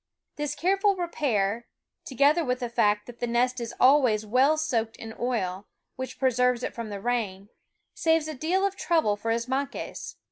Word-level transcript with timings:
This 0.35 0.55
careful 0.55 0.95
repair, 0.95 1.67
together 2.05 2.43
with 2.43 2.59
the 2.61 2.69
fact 2.69 3.05
that 3.05 3.19
the 3.19 3.27
nest 3.27 3.59
is 3.59 3.75
always 3.79 4.25
well 4.25 4.57
soaked 4.57 4.95
in 4.97 5.13
oil, 5.19 5.67
which 5.95 6.17
pre 6.17 6.31
serves 6.31 6.63
it 6.63 6.73
from 6.73 6.89
the 6.89 6.99
rain, 6.99 7.49
saves 7.93 8.27
a 8.27 8.33
deal 8.33 8.65
of 8.65 8.75
trouble 8.75 9.15
for 9.15 9.29
Ismaques. 9.29 10.15